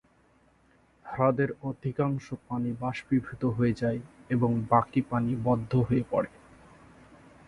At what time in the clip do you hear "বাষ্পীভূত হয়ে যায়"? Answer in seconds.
2.79-3.99